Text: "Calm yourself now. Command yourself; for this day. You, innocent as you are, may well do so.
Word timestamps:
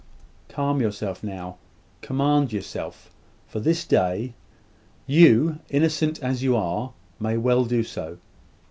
"Calm 0.49 0.81
yourself 0.81 1.23
now. 1.23 1.57
Command 2.01 2.51
yourself; 2.51 3.11
for 3.45 3.59
this 3.59 3.85
day. 3.85 4.33
You, 5.05 5.59
innocent 5.69 6.19
as 6.23 6.41
you 6.41 6.55
are, 6.55 6.93
may 7.19 7.37
well 7.37 7.65
do 7.65 7.83
so. 7.83 8.17